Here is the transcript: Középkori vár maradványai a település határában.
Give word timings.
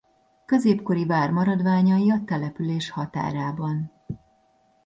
Középkori 0.45 1.05
vár 1.05 1.31
maradványai 1.31 2.11
a 2.11 2.23
település 2.25 2.89
határában. 2.89 3.91